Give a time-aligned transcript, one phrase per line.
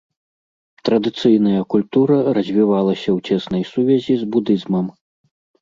[0.87, 4.85] Традыцыйная культура развівалася ў цеснай сувязі з будызмам.